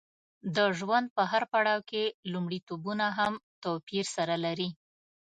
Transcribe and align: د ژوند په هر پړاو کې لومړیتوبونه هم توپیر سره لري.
د 0.55 0.57
ژوند 0.77 1.07
په 1.15 1.23
هر 1.31 1.43
پړاو 1.51 1.81
کې 1.89 2.03
لومړیتوبونه 2.31 3.05
هم 3.17 3.33
توپیر 3.63 4.05
سره 4.15 4.35
لري. 4.45 4.69